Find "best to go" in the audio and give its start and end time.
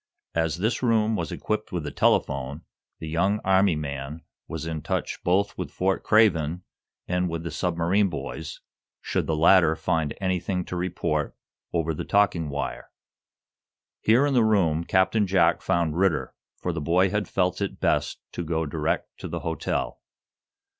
17.79-18.65